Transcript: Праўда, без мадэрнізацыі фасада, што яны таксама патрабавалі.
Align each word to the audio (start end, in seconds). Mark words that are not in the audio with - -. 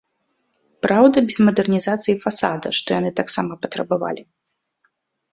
Праўда, 0.85 1.17
без 1.27 1.35
мадэрнізацыі 1.49 2.15
фасада, 2.23 2.67
што 2.77 2.87
яны 2.99 3.11
таксама 3.19 3.51
патрабавалі. 3.67 4.23